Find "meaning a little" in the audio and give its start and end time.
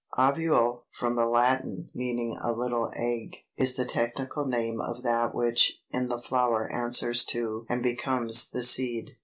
1.93-2.91